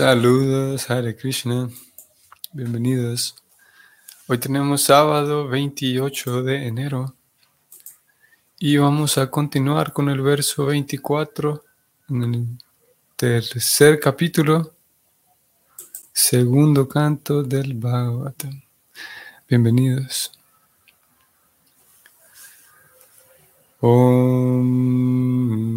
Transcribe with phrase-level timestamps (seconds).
[0.00, 1.68] Saludos, Hare Krishna.
[2.54, 3.34] Bienvenidos.
[4.28, 7.14] Hoy tenemos sábado 28 de enero
[8.58, 11.62] y vamos a continuar con el verso 24
[12.08, 12.46] en el
[13.14, 14.72] tercer capítulo,
[16.14, 18.62] segundo canto del Bhagavatam.
[19.46, 20.32] Bienvenidos.
[23.80, 25.69] Om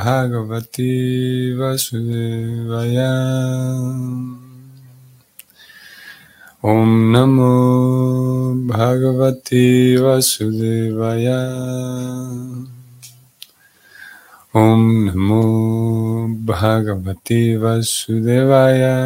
[0.00, 0.92] Bhagwati
[1.58, 3.10] वसुदेवया
[6.70, 7.52] ओम नमो
[8.70, 9.66] भगवती
[10.04, 11.40] वसुदेवया
[14.62, 15.42] ओम नमो
[16.48, 18.96] भागवती वसुदेवया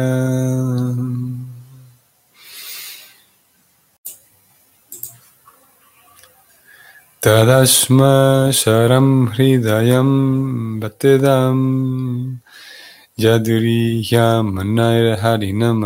[7.25, 12.39] Tadasma Sharam Hridayam Bhatedam
[13.17, 15.81] Yaduriyam Manair Harinam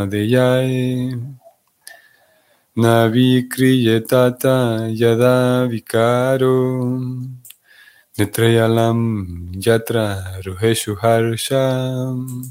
[2.75, 6.99] Navikriyatata Yada Vikaro
[8.17, 12.43] Netrayalam Yatra Ruheshu Harsham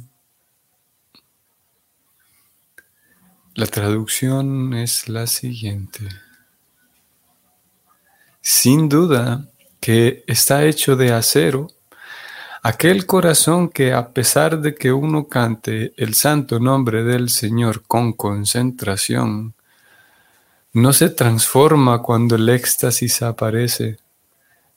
[3.54, 6.27] La traducción es la siguiente.
[8.50, 9.46] Sin duda
[9.78, 11.68] que está hecho de acero,
[12.62, 18.14] aquel corazón que a pesar de que uno cante el santo nombre del Señor con
[18.14, 19.52] concentración,
[20.72, 23.98] no se transforma cuando el éxtasis aparece,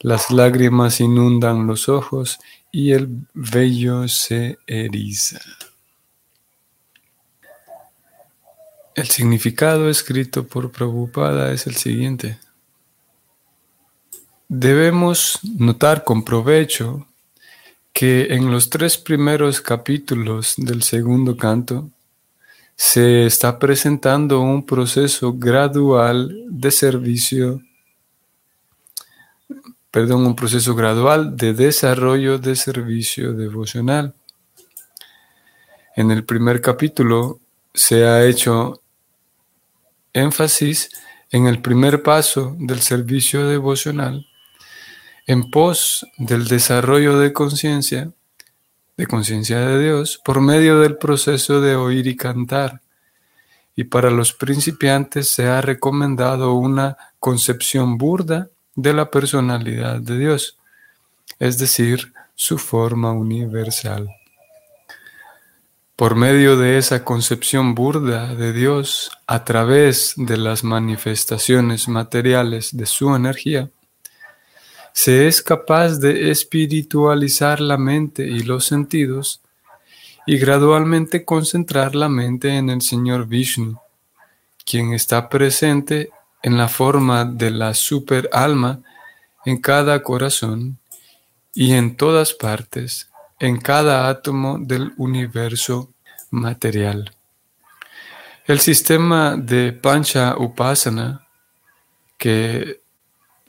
[0.01, 2.39] las lágrimas inundan los ojos
[2.73, 5.39] y el vello se eriza.
[8.95, 12.37] El significado escrito por Prabhupada es el siguiente.
[14.53, 17.07] Debemos notar con provecho
[17.93, 21.89] que en los tres primeros capítulos del segundo canto
[22.75, 27.61] se está presentando un proceso gradual de servicio,
[29.89, 34.13] perdón, un proceso gradual de desarrollo de servicio devocional.
[35.95, 37.39] En el primer capítulo
[37.73, 38.81] se ha hecho
[40.11, 40.89] énfasis
[41.29, 44.27] en el primer paso del servicio devocional
[45.31, 48.11] en pos del desarrollo de conciencia,
[48.97, 52.81] de conciencia de Dios, por medio del proceso de oír y cantar.
[53.73, 60.57] Y para los principiantes se ha recomendado una concepción burda de la personalidad de Dios,
[61.39, 64.09] es decir, su forma universal.
[65.95, 72.85] Por medio de esa concepción burda de Dios, a través de las manifestaciones materiales de
[72.85, 73.69] su energía,
[74.93, 79.41] se es capaz de espiritualizar la mente y los sentidos
[80.25, 83.79] y gradualmente concentrar la mente en el Señor Vishnu,
[84.65, 86.11] quien está presente
[86.43, 88.81] en la forma de la super alma
[89.45, 90.77] en cada corazón
[91.53, 93.09] y en todas partes,
[93.39, 95.91] en cada átomo del universo
[96.29, 97.11] material.
[98.45, 101.27] El sistema de Pancha Upasana,
[102.17, 102.81] que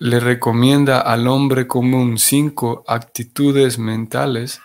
[0.02, 4.60] le recomienda al hombre común cinco actitudes mentales,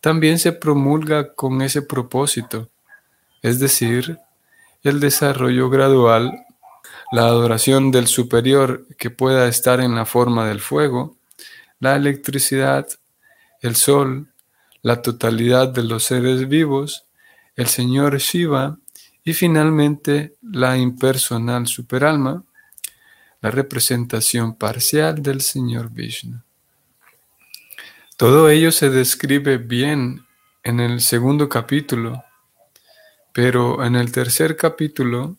[0.00, 2.70] también se promulga con ese propósito,
[3.42, 4.20] es decir,
[4.84, 6.46] el desarrollo gradual,
[7.10, 11.16] la adoración del superior que pueda estar en la forma del fuego,
[11.80, 12.86] la electricidad,
[13.62, 14.28] el sol,
[14.82, 17.06] la totalidad de los seres vivos,
[17.56, 18.78] el Señor Shiva
[19.24, 22.44] y finalmente la impersonal superalma,
[23.40, 26.42] la representación parcial del Señor Vishnu.
[28.16, 30.26] Todo ello se describe bien
[30.62, 32.24] en el segundo capítulo,
[33.32, 35.36] pero en el tercer capítulo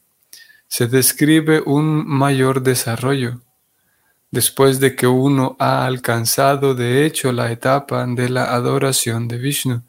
[0.67, 3.41] se describe un mayor desarrollo,
[4.29, 9.81] después de que uno ha alcanzado de hecho la etapa de la adoración de Vishnu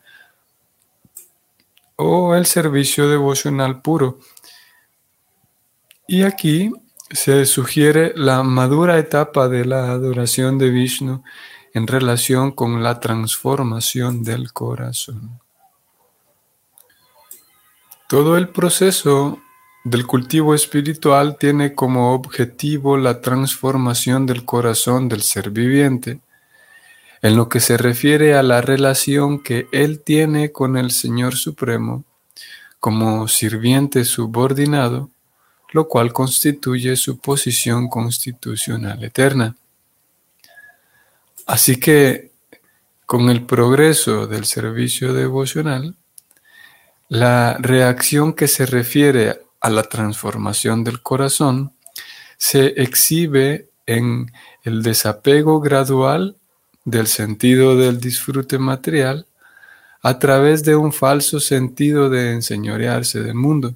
[1.96, 4.20] o el servicio devocional puro.
[6.06, 6.72] Y aquí
[7.10, 11.22] se sugiere la madura etapa de la adoración de Vishnu
[11.72, 15.40] en relación con la transformación del corazón.
[18.08, 19.38] Todo el proceso
[19.84, 26.20] del cultivo espiritual tiene como objetivo la transformación del corazón del ser viviente
[27.22, 32.04] en lo que se refiere a la relación que él tiene con el Señor Supremo
[32.80, 35.10] como sirviente subordinado
[35.70, 39.56] lo cual constituye su posición constitucional eterna.
[41.46, 42.28] Así que
[43.08, 45.96] Con el progreso del servicio devocional,
[47.08, 51.72] la reacción que se refiere a la transformación del corazón
[52.36, 54.30] se exhibe en
[54.62, 56.36] el desapego gradual
[56.84, 59.26] del sentido del disfrute material
[60.02, 63.74] a través de un falso sentido de enseñorearse del mundo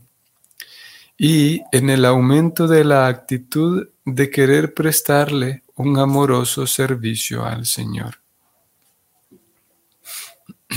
[1.25, 8.17] y en el aumento de la actitud de querer prestarle un amoroso servicio al Señor.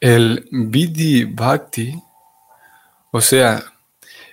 [0.00, 2.02] El Vidhi Bhakti,
[3.10, 3.62] o sea,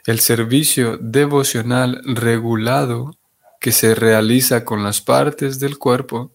[0.05, 3.17] el servicio devocional regulado
[3.59, 6.31] que se realiza con las partes del cuerpo,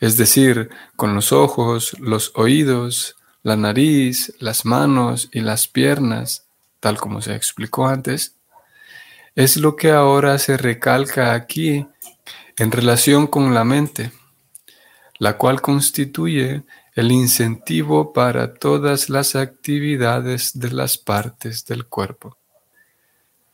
[0.00, 6.46] es decir, con los ojos, los oídos, la nariz, las manos y las piernas,
[6.80, 8.34] tal como se explicó antes,
[9.34, 11.86] es lo que ahora se recalca aquí
[12.56, 14.10] en relación con la mente,
[15.18, 16.64] la cual constituye
[16.94, 22.36] el incentivo para todas las actividades de las partes del cuerpo.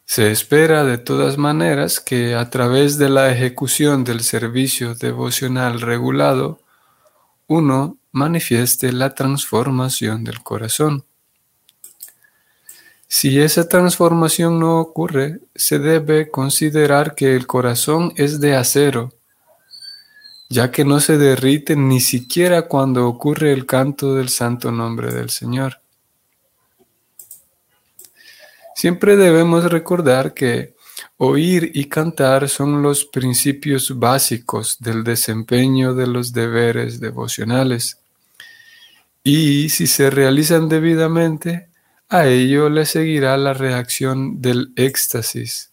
[0.07, 6.61] Se espera de todas maneras que a través de la ejecución del servicio devocional regulado,
[7.47, 11.05] uno manifieste la transformación del corazón.
[13.07, 19.13] Si esa transformación no ocurre, se debe considerar que el corazón es de acero,
[20.49, 25.31] ya que no se derrite ni siquiera cuando ocurre el canto del santo nombre del
[25.31, 25.81] Señor.
[28.75, 30.74] Siempre debemos recordar que
[31.17, 37.99] oír y cantar son los principios básicos del desempeño de los deberes devocionales.
[39.23, 41.69] Y si se realizan debidamente,
[42.09, 45.73] a ello le seguirá la reacción del éxtasis,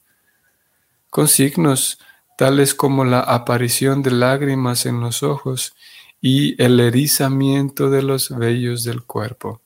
[1.09, 1.99] con signos
[2.37, 5.75] tales como la aparición de lágrimas en los ojos
[6.21, 9.61] y el erizamiento de los vellos del cuerpo.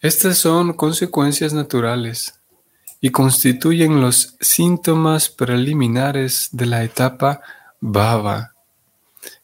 [0.00, 2.38] Estas son consecuencias naturales
[3.00, 7.40] y constituyen los síntomas preliminares de la etapa
[7.80, 8.54] baba,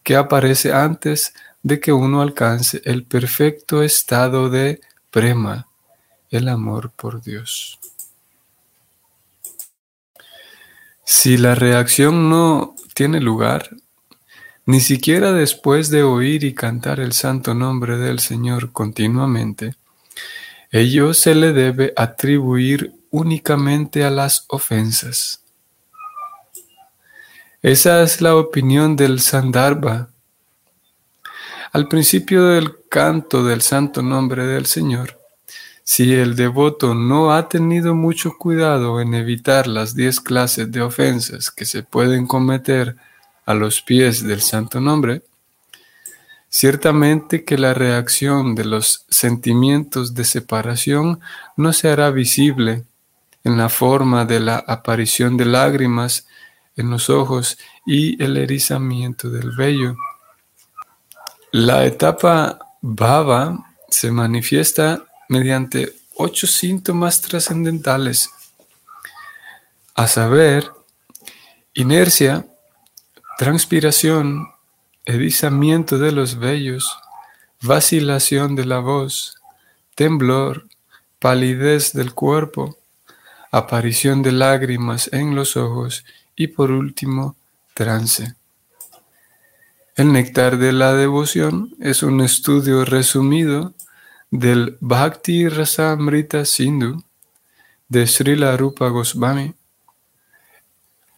[0.02, 4.80] que aparece antes de que uno alcance el perfecto estado de
[5.10, 5.66] prema,
[6.30, 7.80] el amor por Dios.
[11.04, 13.70] Si la reacción no tiene lugar,
[14.66, 19.74] ni siquiera después de oír y cantar el santo nombre del Señor continuamente,
[20.76, 25.40] Ello se le debe atribuir únicamente a las ofensas.
[27.62, 30.08] Esa es la opinión del Sandarbha.
[31.70, 35.16] Al principio del canto del santo nombre del Señor,
[35.84, 41.52] si el devoto no ha tenido mucho cuidado en evitar las diez clases de ofensas
[41.52, 42.96] que se pueden cometer
[43.46, 45.22] a los pies del santo nombre,
[46.56, 51.18] Ciertamente que la reacción de los sentimientos de separación
[51.56, 52.84] no se hará visible
[53.42, 56.28] en la forma de la aparición de lágrimas
[56.76, 59.96] en los ojos y el erizamiento del vello.
[61.50, 68.30] La etapa baba se manifiesta mediante ocho síntomas trascendentales,
[69.96, 70.70] a saber,
[71.74, 72.46] inercia,
[73.38, 74.53] transpiración,
[75.06, 76.98] erizamiento de los vellos,
[77.60, 79.36] vacilación de la voz,
[79.94, 80.66] temblor,
[81.18, 82.78] palidez del cuerpo,
[83.50, 86.04] aparición de lágrimas en los ojos
[86.36, 87.36] y por último,
[87.74, 88.34] trance.
[89.96, 93.74] El néctar de la devoción es un estudio resumido
[94.30, 97.04] del Bhakti Rasamrita Sindhu
[97.88, 99.54] de Srila Rupa Goswami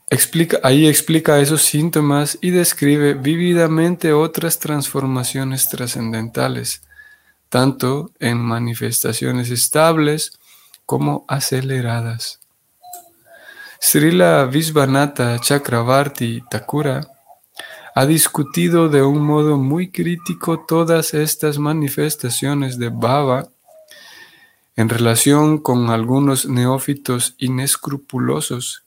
[0.09, 6.83] Explica, ahí explica esos síntomas y describe vívidamente otras transformaciones trascendentales,
[7.49, 10.39] tanto en manifestaciones estables
[10.85, 12.39] como aceleradas.
[13.81, 17.01] Srila Visvanatha Chakravarti Thakura
[17.97, 23.49] ha discutido de un modo muy crítico todas estas manifestaciones de Baba
[24.77, 28.86] en relación con algunos neófitos inescrupulosos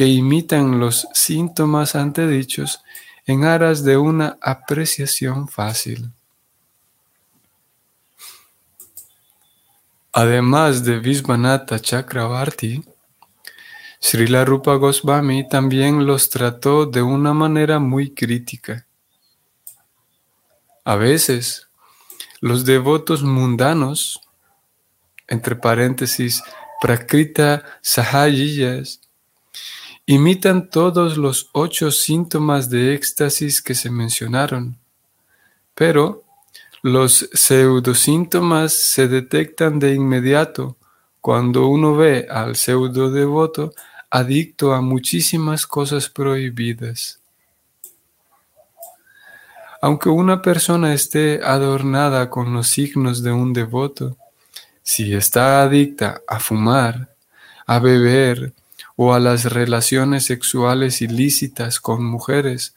[0.00, 2.82] que imitan los síntomas antedichos
[3.26, 6.10] en aras de una apreciación fácil.
[10.10, 12.82] Además de Visvanatha Chakravarti,
[14.00, 18.86] Srila Rupa Goswami también los trató de una manera muy crítica.
[20.82, 21.68] A veces,
[22.40, 24.18] los devotos mundanos,
[25.28, 26.42] entre paréntesis,
[26.80, 28.99] Prakrita Sahajiyas,
[30.10, 34.76] imitan todos los ocho síntomas de éxtasis que se mencionaron,
[35.72, 36.24] pero
[36.82, 40.76] los pseudosíntomas se detectan de inmediato
[41.20, 43.72] cuando uno ve al pseudo devoto
[44.10, 47.20] adicto a muchísimas cosas prohibidas.
[49.80, 54.16] Aunque una persona esté adornada con los signos de un devoto,
[54.82, 57.14] si está adicta a fumar,
[57.64, 58.54] a beber
[59.02, 62.74] o a las relaciones sexuales ilícitas con mujeres,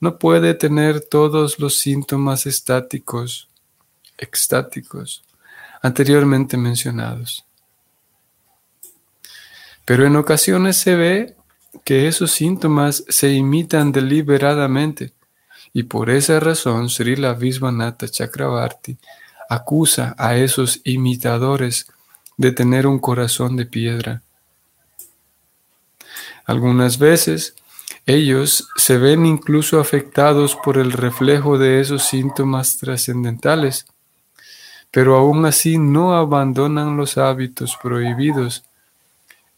[0.00, 3.48] no puede tener todos los síntomas estáticos,
[4.18, 5.22] extáticos,
[5.80, 7.44] anteriormente mencionados.
[9.84, 11.36] Pero en ocasiones se ve
[11.84, 15.12] que esos síntomas se imitan deliberadamente
[15.72, 18.98] y por esa razón Srila Visvanatha Chakravarti
[19.48, 21.86] acusa a esos imitadores
[22.36, 24.22] de tener un corazón de piedra.
[26.44, 27.54] Algunas veces
[28.06, 33.86] ellos se ven incluso afectados por el reflejo de esos síntomas trascendentales,
[34.90, 38.64] pero aún así no abandonan los hábitos prohibidos.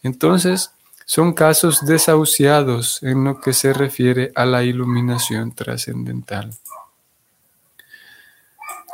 [0.02, 0.72] Entonces,
[1.06, 6.50] son casos desahuciados en lo que se refiere a la iluminación trascendental.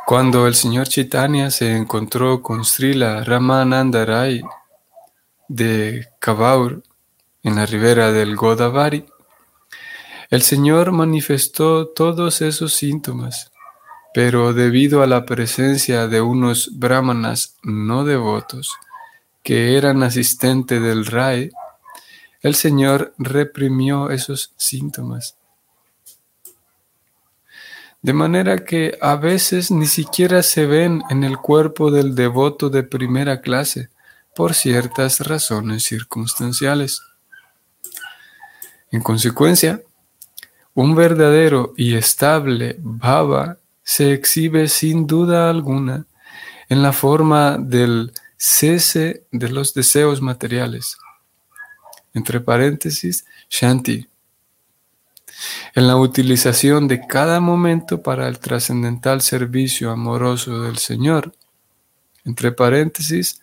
[0.05, 4.41] Cuando el señor Chaitanya se encontró con Srila Ramananda Rai
[5.47, 6.83] de Kavaur
[7.43, 9.05] en la ribera del Godavari,
[10.29, 13.51] el Señor manifestó todos esos síntomas,
[14.13, 18.77] pero debido a la presencia de unos brahmanas no devotos
[19.43, 21.51] que eran asistentes del Rai,
[22.41, 25.35] el Señor reprimió esos síntomas.
[28.01, 32.81] De manera que a veces ni siquiera se ven en el cuerpo del devoto de
[32.81, 33.89] primera clase
[34.35, 37.03] por ciertas razones circunstanciales.
[38.91, 39.81] En consecuencia,
[40.73, 46.05] un verdadero y estable bhava se exhibe sin duda alguna
[46.69, 50.97] en la forma del cese de los deseos materiales.
[52.13, 54.07] Entre paréntesis, Shanti.
[55.73, 61.33] En la utilización de cada momento para el trascendental servicio amoroso del Señor.
[62.25, 63.41] Entre paréntesis,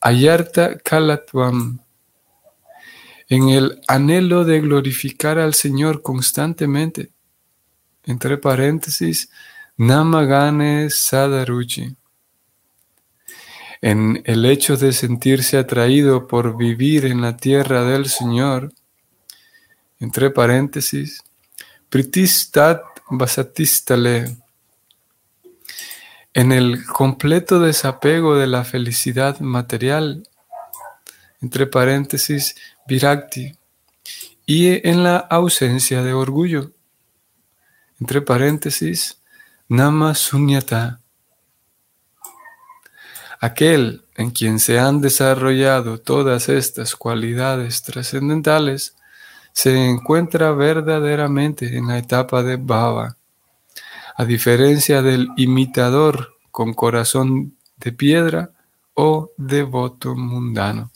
[0.00, 1.81] Ayarta Kalatvam
[3.28, 7.10] en el anhelo de glorificar al Señor constantemente.
[8.04, 9.30] Entre paréntesis,
[9.76, 11.96] Namagane Sadaruchi.
[13.80, 18.72] En el hecho de sentirse atraído por vivir en la tierra del Señor,
[19.98, 21.22] entre paréntesis,
[21.88, 24.36] Pritistat Vasatistale.
[26.32, 30.26] En el completo desapego de la felicidad material,
[31.42, 32.54] entre paréntesis,
[32.92, 33.56] virakti,
[34.44, 36.72] y en la ausencia de orgullo,
[37.98, 39.22] entre paréntesis,
[39.66, 41.00] nama sunyata.
[43.40, 48.94] Aquel en quien se han desarrollado todas estas cualidades trascendentales
[49.54, 53.16] se encuentra verdaderamente en la etapa de bhava,
[54.16, 58.50] a diferencia del imitador con corazón de piedra
[58.92, 60.91] o devoto mundano.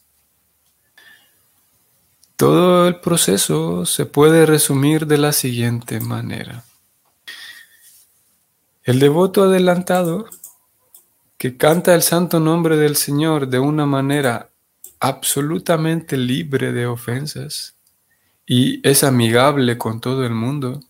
[2.36, 6.64] Todo el proceso se puede resumir de la siguiente manera.
[8.84, 10.26] El devoto adelantado
[11.38, 14.50] que canta el santo nombre del Señor de una manera
[15.00, 17.74] absolutamente libre de ofensas
[18.46, 20.80] y es amigable con todo el mundo,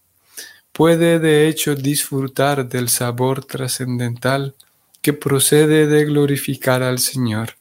[0.73, 4.57] puede de hecho disfrutar del sabor trascendental
[5.01, 7.57] que procede de glorificar al Señor.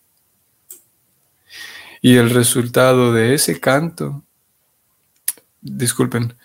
[2.05, 4.23] Y el resultado de ese canto,
[5.59, 6.35] disculpen,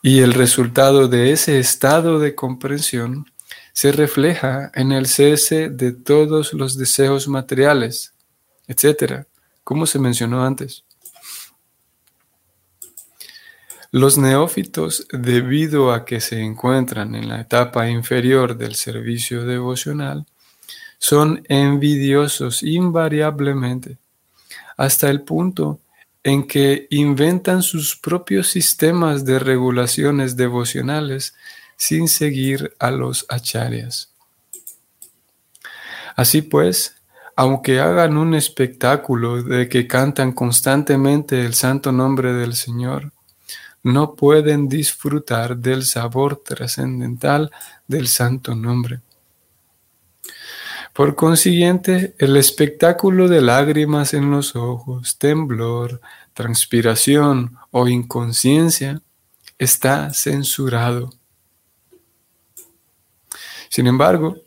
[0.00, 3.26] y el resultado de ese estado de comprensión
[3.72, 8.14] se refleja en el cese de todos los deseos materiales,
[8.68, 9.26] etcétera,
[9.64, 10.84] como se mencionó antes.
[13.90, 20.26] Los neófitos, debido a que se encuentran en la etapa inferior del servicio devocional,
[21.00, 23.98] son envidiosos invariablemente
[24.78, 25.80] hasta el punto
[26.22, 31.34] en que inventan sus propios sistemas de regulaciones devocionales
[31.76, 34.12] sin seguir a los acharyas.
[36.16, 36.96] Así pues,
[37.36, 43.12] aunque hagan un espectáculo de que cantan constantemente el santo nombre del Señor,
[43.82, 47.50] no pueden disfrutar del sabor trascendental
[47.86, 49.00] del santo nombre.
[50.92, 56.00] Por consiguiente, el espectáculo de lágrimas en los ojos, temblor,
[56.34, 59.00] transpiración o inconsciencia
[59.58, 61.12] está censurado.
[63.68, 64.38] Sin embargo,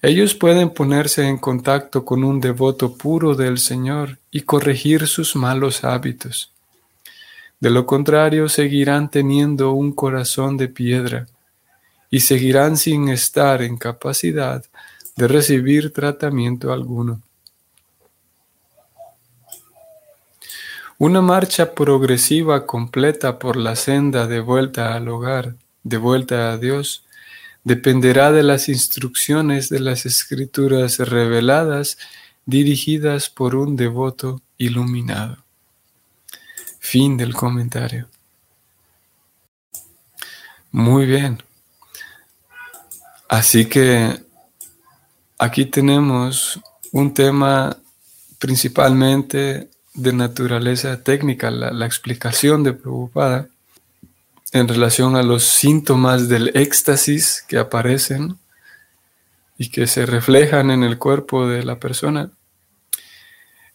[0.00, 5.84] ellos pueden ponerse en contacto con un devoto puro del Señor y corregir sus malos
[5.84, 6.52] hábitos.
[7.60, 11.28] De lo contrario, seguirán teniendo un corazón de piedra
[12.10, 14.64] y seguirán sin estar en capacidad
[15.16, 17.22] de recibir tratamiento alguno.
[20.98, 27.04] Una marcha progresiva completa por la senda de vuelta al hogar, de vuelta a Dios,
[27.64, 31.98] dependerá de las instrucciones de las escrituras reveladas
[32.46, 35.38] dirigidas por un devoto iluminado.
[36.78, 38.08] Fin del comentario.
[40.70, 41.42] Muy bien.
[43.28, 44.22] Así que
[45.42, 46.60] aquí tenemos
[46.92, 47.76] un tema
[48.38, 53.48] principalmente de naturaleza técnica, la, explicación de Prabhupada
[54.52, 58.38] en relación a los síntomas del éxtasis que aparecen
[59.58, 62.30] y que se reflejan en el cuerpo de la persona,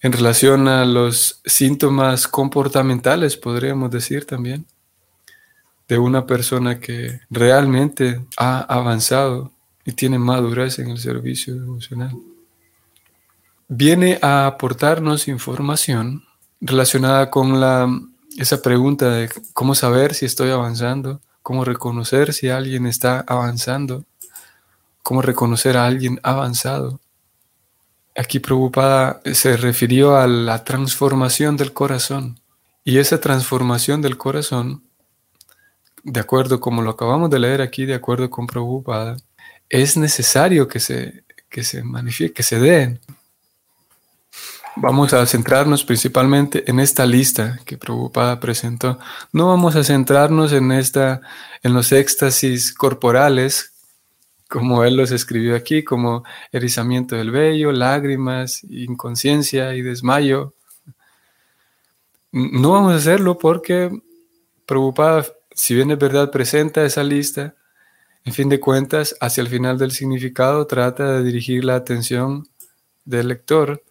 [0.02, 4.66] en relación a los síntomas comportamentales, podríamos decir también,
[5.90, 9.52] de una persona que realmente ha avanzado
[9.88, 12.12] y tiene madurez en el servicio devocional.
[13.70, 16.26] Viene a aportarnos información
[16.60, 17.90] relacionada con la
[18.38, 24.04] esa pregunta de cómo saber si estoy avanzando, cómo reconocer si alguien está avanzando,
[25.04, 27.00] cómo reconocer a alguien avanzado.
[28.16, 32.42] Aquí preocupada se refirió a la transformación del corazón.
[32.84, 34.84] Y esa transformación del corazón,
[36.04, 39.18] de acuerdo como lo acabamos de leer aquí, de acuerdo con Prabhupada,
[39.70, 43.00] es necesario que se, que se manifieste, que se den.
[44.80, 49.00] Vamos a centrarnos principalmente en esta lista que Prabhupada presentó.
[49.34, 51.22] No vamos a centrarnos en esta,
[51.64, 53.74] en los éxtasis corporales,
[54.48, 60.54] como él los escribió aquí, como erizamiento del vello, lágrimas, inconsciencia y desmayo.
[62.32, 63.90] No vamos a hacerlo porque
[64.68, 65.26] Prabhupada,
[65.56, 67.56] si bien es verdad, presenta esa lista,
[68.28, 72.46] en fin de cuentas, hacia el final del significado trata de dirigir la atención
[73.06, 73.82] del lector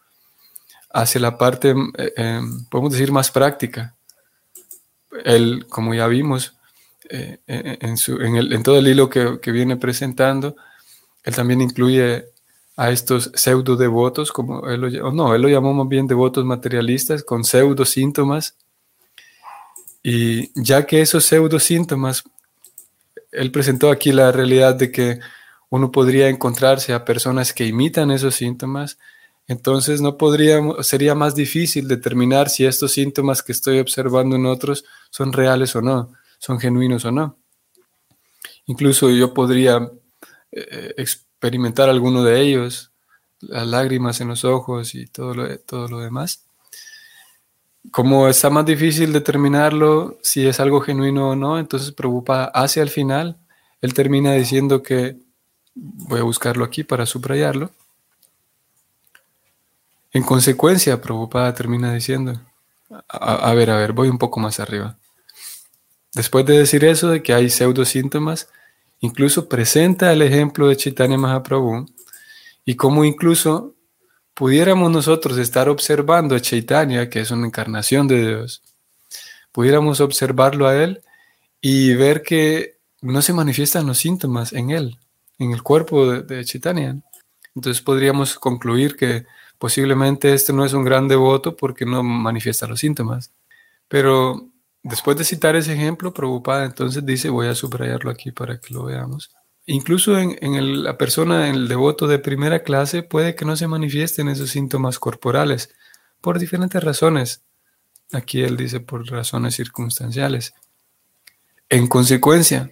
[0.92, 3.96] hacia la parte, eh, em, podemos decir, más práctica.
[5.24, 6.54] Él, como ya vimos,
[7.08, 10.54] eh, en, todo el hilo que, viene presentando,
[11.24, 12.26] él también incluye
[12.76, 17.24] a estos pseudo devotos, como él lo, no, él lo llamó más bien devotos materialistas,
[17.24, 18.54] con pseudo síntomas.
[20.02, 22.22] Y ya que esos pseudo síntomas,
[23.36, 25.20] él presentó aquí la realidad de que
[25.68, 28.98] uno podría encontrarse a personas que imitan esos síntomas,
[29.48, 34.84] entonces no podríamos, sería más difícil determinar si estos síntomas que estoy observando en otros
[35.10, 37.38] son reales o no, son genuinos o no.
[38.66, 39.88] Incluso yo podría
[40.50, 42.90] eh, experimentar alguno de ellos,
[43.40, 46.45] las lágrimas en los ojos y todo lo, todo lo demás.
[47.90, 52.90] Como está más difícil determinarlo si es algo genuino o no, entonces preocupa hacia el
[52.90, 53.38] final,
[53.80, 55.16] él termina diciendo que,
[55.74, 57.70] voy a buscarlo aquí para subrayarlo,
[60.16, 62.40] en consecuencia, Prabhupada termina diciendo,
[63.06, 64.96] a, ver, a ver, voy un poco más arriba.
[66.14, 68.48] Después de decir eso, de que hay pseudosíntomas,
[69.00, 71.84] incluso presenta el ejemplo de Chaitanya Mahaprabhu
[72.64, 73.74] y cómo incluso
[74.36, 78.62] pudiéramos nosotros estar observando a Chaitanya, que es una encarnación de Dios,
[79.50, 81.02] pudiéramos observarlo a él
[81.60, 84.98] y ver que no se manifiestan los síntomas en él,
[85.40, 86.96] en el cuerpo de, de Chaitanya.
[87.54, 89.26] Entonces podríamos concluir que
[89.58, 93.32] Posiblemente este no es un gran devoto porque no manifiesta los síntomas.
[93.88, 94.48] Pero
[94.82, 98.84] después de citar ese ejemplo, preocupada, entonces dice, voy a subrayarlo aquí para que lo
[98.84, 99.30] veamos.
[99.66, 104.28] Incluso en, la persona, en el devoto de primera clase, puede que no se manifiesten
[104.28, 105.74] esos síntomas corporales
[106.20, 107.42] por diferentes razones.
[108.12, 110.54] Aquí él dice por razones circunstanciales.
[111.68, 112.70] En consecuencia,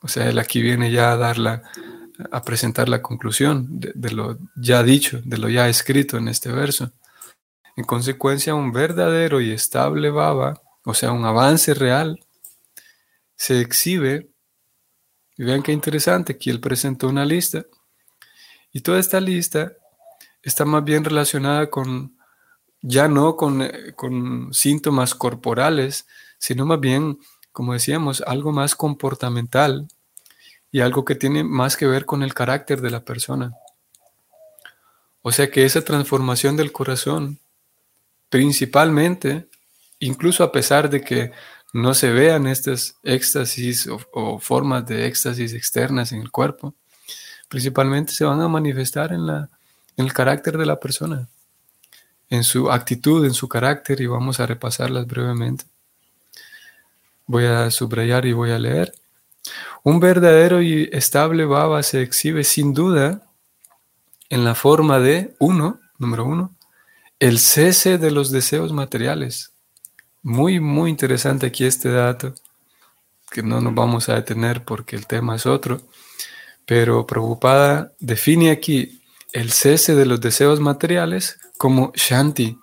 [0.00, 1.62] o sea, él aquí viene ya a dar la,
[2.30, 6.92] a presentar la conclusión de, lo ya dicho, de lo ya escrito en este verso.
[7.76, 12.20] En consecuencia, un verdadero y estable baba, o sea, un avance real,
[13.36, 14.30] se exhibe.
[15.40, 17.64] Y vean qué interesante, aquí él presentó una lista.
[18.72, 19.72] Y toda esta lista
[20.42, 22.14] está más bien relacionada con,
[22.82, 27.20] ya no con, con síntomas corporales, sino más bien,
[27.52, 29.88] como decíamos, algo más comportamental,
[30.70, 33.54] y algo que tiene más que ver con el carácter de la persona.
[35.22, 37.38] O sea que esa transformación del corazón
[38.28, 39.48] principalmente
[40.00, 41.30] incluso a pesar de que
[41.72, 46.74] no se vean estas éxtasis o, formas de éxtasis externas en el cuerpo,
[47.48, 49.48] principalmente se van a manifestar en, la,
[49.96, 51.28] en el carácter de la persona,
[52.28, 55.64] en su actitud, en su carácter, y vamos a repasarlas brevemente.
[57.26, 58.92] Voy a subrayar y voy a leer.
[59.82, 63.22] Un verdadero y estable baba se exhibe sin duda
[64.28, 66.54] en la forma de, uno, número uno,
[67.18, 69.52] el cese de los deseos materiales.
[70.22, 72.34] Muy, muy interesante aquí este dato,
[73.30, 75.80] que no nos vamos a detener porque el tema es otro,
[76.66, 79.02] pero Preocupada define aquí
[79.32, 82.58] el cese de los deseos materiales como Shanti.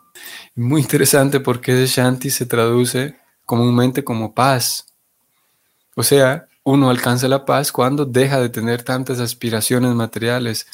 [0.55, 4.93] Muy interesante porque ese Shanti se traduce comúnmente como paz.
[5.95, 10.67] O sea, uno alcanza la paz cuando deja de tener tantas aspiraciones materiales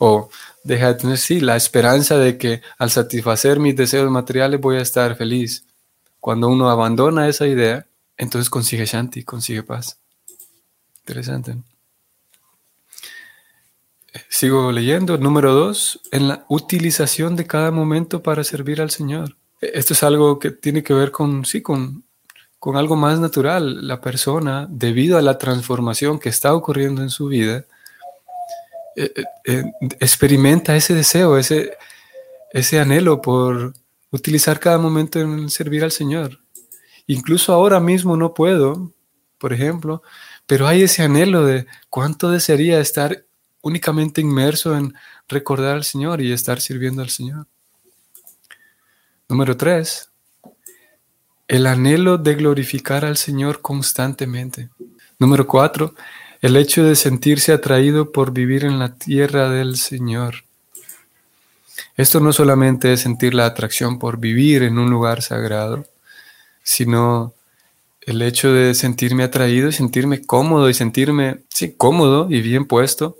[0.00, 0.30] o
[0.64, 4.82] deja de tener, sí, la esperanza de que al satisfacer mis deseos materiales voy a
[4.82, 5.64] estar feliz.
[6.24, 9.98] Cuando uno abandona esa idea, entonces consigue Shanti, consigue paz.
[11.00, 11.56] Interesante.
[14.30, 15.18] Sigo leyendo.
[15.18, 19.36] Número dos, en la utilización de cada momento para servir al Señor.
[19.60, 22.04] Esto es algo que tiene que ver con, sí, con
[22.58, 23.86] con algo más natural.
[23.86, 27.66] La persona, debido a la transformación que está ocurriendo en su vida,
[28.96, 29.12] eh,
[29.44, 29.64] eh,
[30.00, 31.76] experimenta ese deseo, ese,
[32.50, 33.74] ese anhelo por
[34.14, 36.38] utilizar cada momento en servir al Señor.
[37.08, 38.92] Incluso ahora mismo no puedo,
[39.38, 40.02] por ejemplo,
[40.46, 43.24] pero hay ese anhelo de cuánto desearía estar
[43.60, 44.94] únicamente inmerso en
[45.28, 47.48] recordar al Señor y estar sirviendo al Señor.
[49.28, 50.10] Número tres,
[51.48, 54.68] el anhelo de glorificar al Señor constantemente.
[55.18, 55.94] Número cuatro,
[56.40, 60.44] el hecho de sentirse atraído por vivir en la tierra del Señor.
[61.96, 65.84] Esto no solamente es sentir la atracción por vivir en un lugar sagrado,
[66.62, 67.34] sino
[68.00, 73.16] el hecho de sentirme atraído y sentirme cómodo y sentirme, sí, cómodo y bien puesto,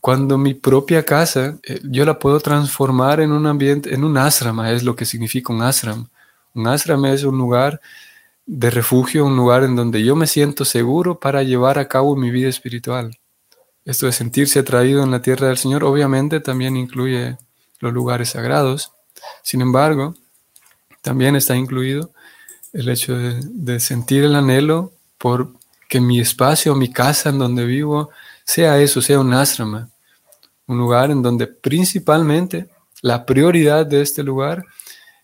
[0.00, 4.72] cuando mi propia casa eh, yo la puedo transformar en un ambiente, en un asrama,
[4.72, 6.08] es lo que significa un asram,
[6.54, 7.80] un ashram es un lugar
[8.46, 12.30] de refugio, un lugar en donde yo me siento seguro para llevar a cabo mi
[12.30, 13.18] vida espiritual.
[13.84, 17.38] Esto de sentirse atraído en la tierra del Señor obviamente también incluye
[17.80, 18.92] los lugares sagrados.
[19.42, 20.14] Sin embargo,
[21.02, 22.12] también está incluido
[22.72, 25.52] el hecho de, sentir el anhelo por
[25.88, 28.10] que mi espacio, mi casa en donde vivo,
[28.44, 29.90] sea eso, sea un asrama,
[30.66, 32.68] un lugar en donde principalmente
[33.02, 34.64] la prioridad de este lugar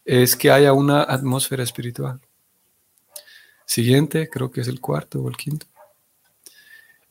[0.04, 2.20] es que haya una atmósfera espiritual.
[3.64, 5.66] Siguiente, creo que es el cuarto o el quinto.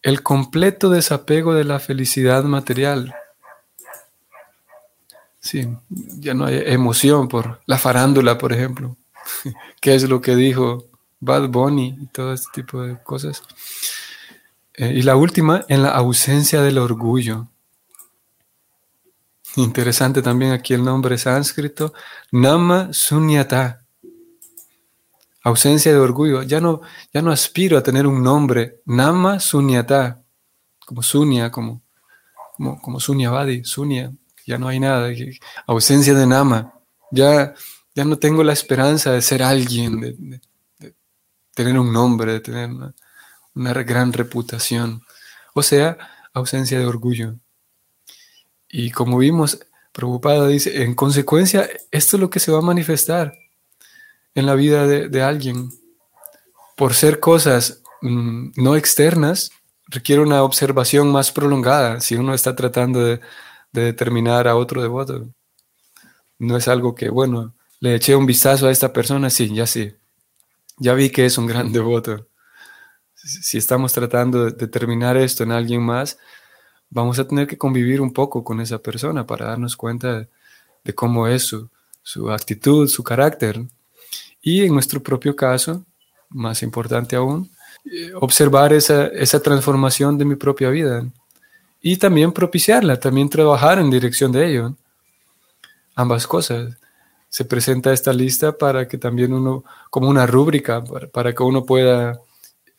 [0.01, 3.13] El completo desapego de la felicidad material.
[5.45, 5.63] Sí,
[6.17, 8.97] ya no hay emoción por la farándula, por ejemplo.
[9.79, 10.86] ¿Qué es lo que dijo
[11.19, 13.43] Bad Bunny y todo este tipo de cosas?
[14.73, 17.47] Eh, y la última, en la ausencia del orgullo.
[19.55, 21.93] Interesante también aquí el nombre sánscrito,
[22.31, 23.86] Nama Sunyata.
[25.43, 26.41] Ausencia de orgullo.
[26.41, 26.81] Ya no,
[27.13, 28.81] ya no aspiro a tener un nombre.
[28.86, 30.23] Nama Sunyata.
[30.88, 31.84] Como Sunya, como,
[32.58, 34.12] como, como Sunyavadi, Sunya.
[34.45, 35.10] Ya no hay nada.
[35.67, 36.73] Ausencia de Nama.
[37.12, 37.53] Ya,
[37.93, 40.41] ya no tengo la esperanza de ser alguien, de,
[41.53, 42.93] tener un nombre, de tener una,
[43.53, 45.01] una gran reputación.
[45.53, 45.97] O sea,
[46.34, 47.36] ausencia de orgullo.
[48.69, 49.60] Y como vimos,
[49.91, 53.34] preocupada dice, en consecuencia, esto es lo que se va a manifestar
[54.36, 55.71] en la vida de, alguien.
[56.75, 59.51] Por ser cosas mm, no externas,
[59.88, 63.21] requiere una observación más prolongada si uno está tratando de,
[63.82, 65.28] determinar a otro devoto.
[66.40, 69.94] No es algo que, bueno, le eché un vistazo a esta persona, sí, ya sí.
[70.78, 72.28] Ya vi que es un gran devoto.
[73.16, 76.18] Si estamos tratando de determinar esto en alguien más,
[76.90, 80.28] vamos a tener que convivir un poco con esa persona para darnos cuenta
[80.84, 83.62] de, cómo es su, actitud, su carácter.
[84.42, 85.86] Y en nuestro propio caso,
[86.30, 87.50] más importante aún,
[87.86, 91.06] eh, observar esa, esa transformación de mi propia vida
[91.88, 94.76] y también propiciarla, también trabajar en dirección de ello.
[95.93, 96.76] Ambas cosas.
[97.30, 102.19] Se presenta esta lista para que también uno, como una rúbrica, para, que uno pueda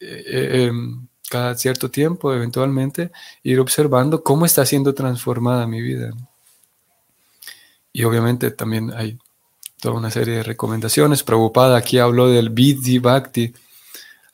[0.01, 3.13] eh, eh, em, cada cierto tiempo, eventualmente,
[3.45, 6.11] ir observando cómo está siendo transformada mi vida.
[7.93, 9.17] Y obviamente también hay
[9.81, 11.23] toda una serie de recomendaciones.
[11.23, 13.55] Prabhupada aquí habló del Vidhi Bhakti,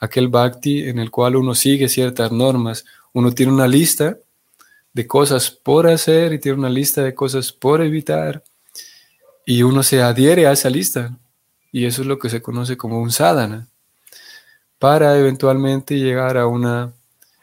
[0.01, 2.87] aquel Bhakti en el cual uno sigue ciertas normas.
[3.13, 4.17] Uno tiene una lista
[4.93, 8.43] de cosas por hacer y tiene una lista de cosas por evitar.
[9.47, 11.17] Y uno se adhiere a esa lista.
[11.73, 13.67] y eso es lo que se conoce como un sadhana,
[14.79, 16.93] para eventualmente llegar a una,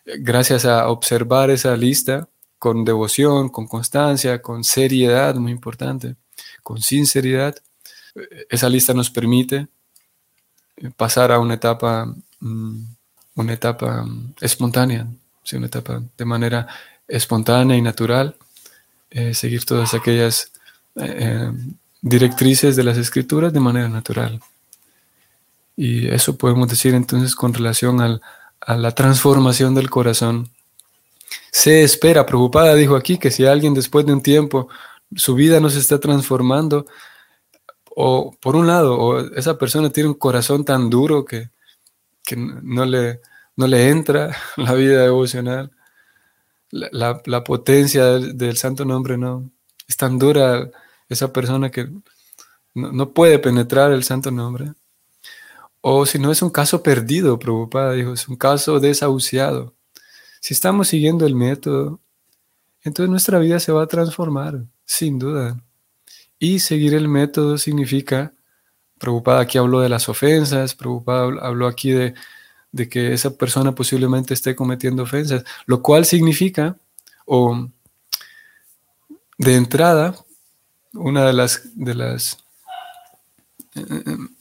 [0.05, 2.27] gracias a observar esa lista
[2.59, 6.15] con devoción, con constancia, con seriedad, muy importante,
[6.61, 7.55] con sinceridad,
[8.49, 9.67] esa lista nos permite
[10.97, 12.83] pasar a una etapa, mm,
[13.35, 15.07] una etapa mm, espontánea,
[15.53, 16.67] una etapa de manera
[17.09, 18.35] espontánea y natural,
[19.09, 20.51] eh, seguir todas aquellas
[20.95, 21.51] eh,
[22.01, 24.39] directrices de las escrituras de manera natural.
[25.75, 30.49] Y eso podemos decir entonces con relación a la transformación del corazón.
[31.51, 34.69] Se espera, preocupada, dijo aquí, que si alguien después de un tiempo
[35.15, 36.85] su vida no se está transformando,
[37.95, 41.49] o por un lado, o esa persona tiene un corazón tan duro que,
[42.35, 43.21] no, le,
[43.55, 45.71] no le entra la vida devocional,
[46.71, 49.49] la, potencia del, santo nombre no
[49.87, 50.69] es tan dura
[51.07, 51.89] esa persona que
[52.75, 54.73] no, puede penetrar el santo nombre.
[55.81, 59.73] O si no es un caso perdido, preocupada, dijo, es un caso desahuciado.
[60.41, 61.99] Si estamos siguiendo el método,
[62.83, 65.59] entonces nuestra vida se va a transformar, sin duda.
[66.37, 68.33] Y seguir el método significa,
[68.99, 72.13] preocupada aquí habló de las ofensas, preocupada habló aquí de,
[72.71, 76.77] de que esa persona posiblemente esté cometiendo ofensas, lo cual significa,
[77.25, 77.67] o
[79.37, 80.15] de entrada,
[80.93, 82.37] una de las, de las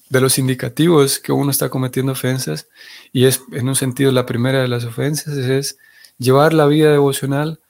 [0.08, 2.68] de los indicativos que uno está cometiendo ofensas,
[3.12, 5.78] y es en un sentido la primera de las ofensas, es
[6.18, 7.60] llevar la vida devocional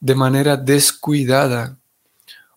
[0.00, 1.76] de manera descuidada.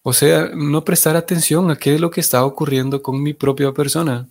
[0.03, 3.71] O sea, no prestar atención a qué es lo que está ocurriendo con mi propia
[3.71, 4.27] persona.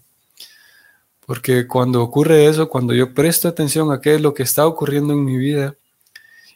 [1.31, 5.13] Porque cuando ocurre eso, cuando yo presto atención a qué es lo que está ocurriendo
[5.13, 5.77] en mi vida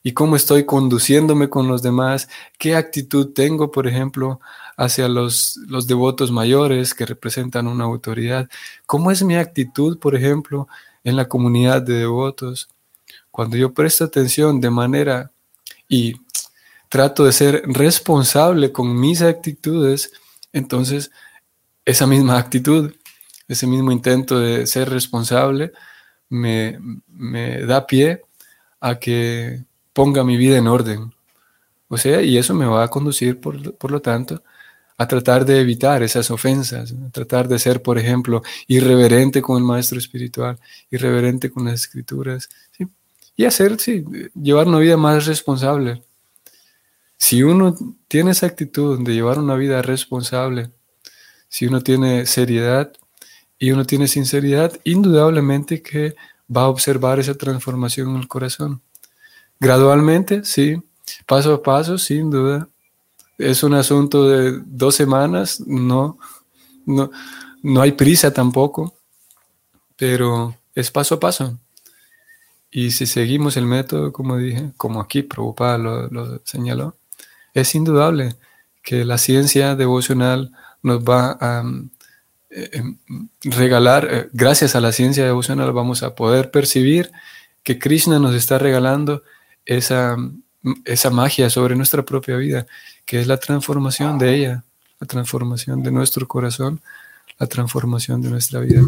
[0.02, 4.40] y cómo estoy conduciéndome con los demás, qué actitud tengo, por ejemplo,
[4.76, 8.48] hacia los, los devotos mayores que representan una autoridad,
[8.84, 10.66] cómo es mi actitud, por ejemplo,
[11.04, 12.68] en la comunidad de devotos.
[13.30, 15.30] Cuando yo presto atención de manera
[15.88, 16.14] y
[16.88, 20.10] trato de ser responsable con mis actitudes,
[20.52, 21.12] entonces
[21.84, 22.92] esa misma actitud
[23.48, 25.72] ese mismo intento de ser responsable
[26.28, 26.78] me,
[27.66, 28.22] da pie
[28.80, 31.14] a que ponga mi vida en orden.
[31.88, 34.42] O sea, y eso me va a conducir, por, lo tanto,
[34.96, 39.98] a tratar de evitar esas ofensas, tratar de ser, por ejemplo, irreverente con el maestro
[39.98, 40.58] espiritual,
[40.90, 42.48] irreverente con las escrituras,
[43.36, 44.04] y hacer, sí,
[44.34, 46.02] llevar una vida más responsable.
[47.16, 47.74] Si uno
[48.08, 50.70] tiene esa actitud de llevar una vida responsable,
[51.48, 52.92] si uno tiene seriedad,
[53.64, 56.14] y uno tiene sinceridad, indudablemente que
[56.54, 58.82] va a observar esa transformación en el corazón.
[59.58, 60.82] Gradualmente, sí,
[61.24, 62.68] paso a paso, sin duda.
[63.38, 66.18] Es un asunto de dos semanas, no,
[66.84, 67.10] no,
[67.62, 68.92] no hay prisa tampoco,
[69.96, 71.58] pero es paso a paso.
[72.70, 76.96] Y si seguimos el método, como dije, como aquí Prabhupada lo, lo señaló,
[77.54, 78.36] es indudable
[78.82, 81.64] que la ciencia devocional nos va a
[82.56, 82.98] eh, em,
[83.42, 87.10] regalar, eh, gracias a la ciencia devocional, vamos a poder percibir
[87.64, 89.24] que Krishna nos está regalando
[89.66, 90.16] esa,
[90.84, 92.68] esa magia sobre nuestra propia vida,
[93.04, 94.64] que es la transformación de ella,
[95.00, 96.80] la transformación de nuestro corazón,
[97.40, 98.82] la transformación de nuestra vida.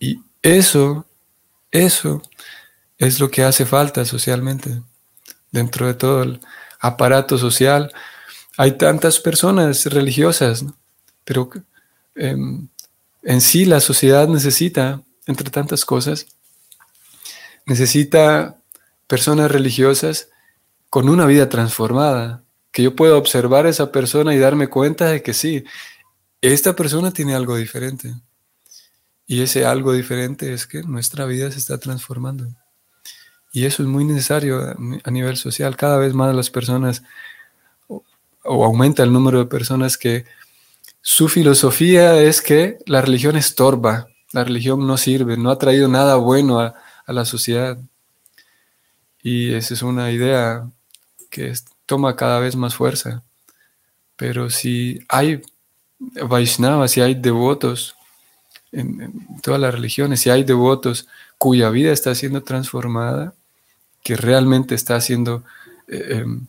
[0.00, 1.04] Y eso,
[1.70, 2.22] eso
[2.96, 4.80] es lo que hace falta socialmente.
[5.50, 6.40] Dentro de todo el
[6.80, 7.92] aparato social
[8.56, 10.64] hay tantas personas religiosas,
[11.24, 11.50] pero
[12.14, 12.68] Em,
[13.22, 16.26] en sí la sociedad necesita, entre tantas cosas,
[17.66, 18.58] necesita
[19.06, 20.28] personas religiosas
[20.90, 25.22] con una vida transformada, que yo pueda observar a esa persona y darme cuenta de
[25.22, 25.64] que sí,
[26.40, 28.14] esta persona tiene algo diferente.
[29.26, 32.48] Y ese algo diferente es que nuestra vida se está transformando.
[33.52, 35.76] Y eso es muy necesario a nivel social.
[35.76, 37.02] Cada vez más las personas,
[37.86, 38.02] o,
[38.42, 40.24] aumenta el número de personas que
[41.04, 46.14] su filosofía es que la religión estorba, la religión no sirve, no ha traído nada
[46.14, 46.74] bueno a,
[47.08, 47.76] la sociedad.
[49.20, 50.66] Y esa es una idea
[51.28, 51.52] que
[51.84, 53.22] toma cada vez más fuerza.
[54.16, 55.42] Pero si hay
[55.98, 57.96] Vaishnavas, si hay devotos
[58.70, 63.34] en, todas las religiones, si hay devotos cuya vida está siendo transformada,
[64.04, 65.42] que realmente está haciendo,
[65.88, 66.46] eh, em,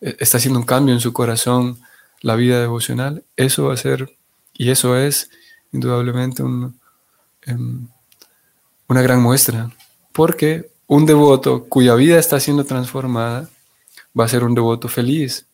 [0.00, 1.80] está haciendo un cambio en su corazón,
[2.20, 4.16] la vida devocional, eso va a ser,
[4.54, 5.30] y eso es
[5.72, 7.88] indudablemente em,
[8.88, 9.70] una gran muestra,
[10.12, 13.48] porque un devoto cuya vida está siendo transformada
[14.18, 15.46] va a ser un devoto feliz.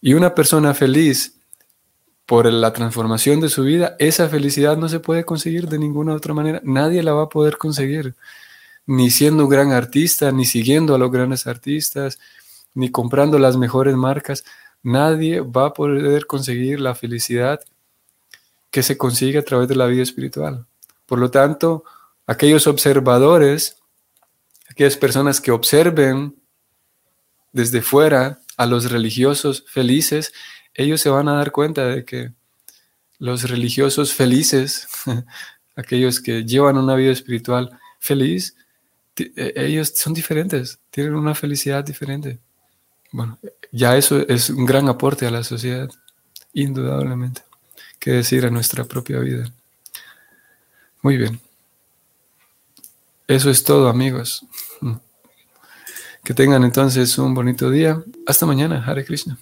[0.00, 1.34] Y una persona feliz
[2.26, 6.34] por la transformación de su vida, esa felicidad no se puede conseguir de ninguna otra
[6.34, 6.60] manera.
[6.64, 8.14] Nadie la va a poder conseguir,
[8.86, 12.18] ni siendo un gran artista, ni siguiendo a los grandes artistas,
[12.74, 14.44] ni comprando las mejores marcas.
[14.86, 17.58] Nadie va a poder conseguir la felicidad
[18.70, 20.64] que se consigue a través de la vida espiritual.
[21.06, 21.82] Por lo tanto,
[22.24, 23.82] aquellos observadores,
[24.70, 26.36] aquellas personas que observen
[27.50, 30.32] desde fuera a los religiosos felices,
[30.72, 32.32] ellos se van a dar cuenta de que
[33.18, 34.86] los religiosos felices,
[35.74, 38.54] aquellos que llevan una vida espiritual feliz,
[39.16, 42.38] e, ellos son diferentes, tienen una felicidad diferente.
[43.16, 43.38] Bueno,
[43.72, 45.88] ya eso es un gran aporte a la sociedad,
[46.52, 47.40] indudablemente.
[47.98, 49.50] Que decir a nuestra propia vida.
[51.00, 51.40] Muy bien.
[53.26, 54.44] Eso es todo, amigos.
[56.22, 58.02] Que tengan entonces un bonito día.
[58.26, 58.84] Hasta mañana.
[58.84, 59.38] Hare Krishna.